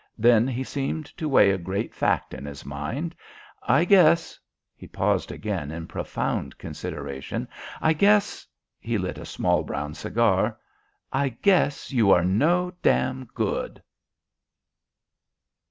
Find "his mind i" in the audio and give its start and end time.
2.47-3.85